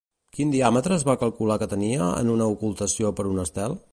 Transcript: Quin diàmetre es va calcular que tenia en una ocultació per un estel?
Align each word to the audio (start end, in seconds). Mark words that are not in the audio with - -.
Quin 0.35 0.53
diàmetre 0.53 0.95
es 0.99 1.05
va 1.09 1.15
calcular 1.25 1.59
que 1.63 1.69
tenia 1.75 2.09
en 2.23 2.33
una 2.39 2.49
ocultació 2.57 3.15
per 3.21 3.29
un 3.35 3.45
estel? 3.47 3.81